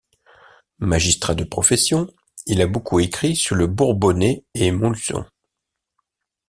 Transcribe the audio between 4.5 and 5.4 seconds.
et Montluçon.